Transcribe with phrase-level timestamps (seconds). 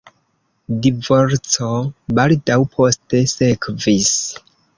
[0.85, 1.69] Divorco
[2.21, 4.11] baldaŭ poste sekvis.